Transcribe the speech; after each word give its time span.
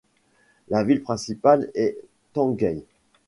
La 0.69 0.83
ville 0.83 1.03
principale 1.03 1.69
est 1.75 1.95
Tangail. 2.33 2.81